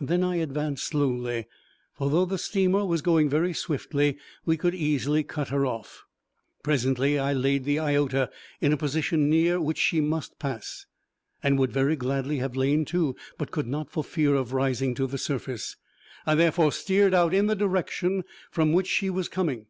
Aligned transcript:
Then 0.00 0.22
I 0.22 0.36
advanced 0.36 0.84
slowly, 0.86 1.46
for 1.94 2.08
though 2.08 2.26
the 2.26 2.38
steamer 2.38 2.84
was 2.84 3.02
going 3.02 3.28
very 3.28 3.52
swiftly 3.52 4.18
we 4.44 4.56
could 4.56 4.72
easily 4.72 5.24
cut 5.24 5.48
her 5.48 5.66
off. 5.66 6.04
Presently 6.62 7.18
I 7.18 7.32
laid 7.32 7.64
the 7.64 7.80
Iota 7.80 8.30
in 8.60 8.72
a 8.72 8.76
position 8.76 9.28
near 9.28 9.60
which 9.60 9.78
she 9.78 10.00
must 10.00 10.38
pass, 10.38 10.86
and 11.42 11.58
would 11.58 11.72
very 11.72 11.96
gladly 11.96 12.38
have 12.38 12.54
lain 12.54 12.84
to, 12.84 13.16
but 13.36 13.50
could 13.50 13.66
not 13.66 13.90
for 13.90 14.04
fear 14.04 14.36
of 14.36 14.52
rising 14.52 14.94
to 14.94 15.08
the 15.08 15.18
surface. 15.18 15.74
I 16.24 16.36
therefore 16.36 16.70
steered 16.70 17.12
out 17.12 17.34
in 17.34 17.48
the 17.48 17.56
direction 17.56 18.22
from 18.52 18.72
which 18.72 18.86
she 18.86 19.10
was 19.10 19.28
coming. 19.28 19.66